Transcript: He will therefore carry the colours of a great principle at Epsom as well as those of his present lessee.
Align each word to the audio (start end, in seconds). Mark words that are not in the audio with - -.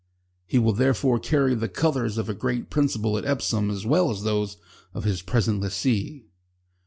He 0.47 0.57
will 0.57 0.73
therefore 0.73 1.19
carry 1.19 1.53
the 1.53 1.69
colours 1.69 2.17
of 2.17 2.27
a 2.27 2.33
great 2.33 2.71
principle 2.71 3.19
at 3.19 3.23
Epsom 3.25 3.69
as 3.69 3.85
well 3.85 4.09
as 4.09 4.23
those 4.23 4.57
of 4.95 5.03
his 5.03 5.21
present 5.21 5.61
lessee. 5.61 6.25